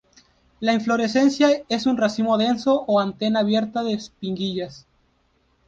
La 0.59 0.73
inflorescencia 0.73 1.61
es 1.69 1.85
un 1.85 1.95
racimo 1.95 2.35
denso 2.39 2.83
o 2.87 2.99
antena 2.99 3.41
abierta 3.41 3.83
de 3.83 3.93
espiguillas. 3.93 4.87